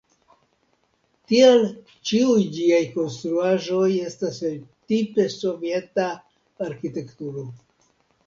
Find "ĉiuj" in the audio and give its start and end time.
2.11-2.45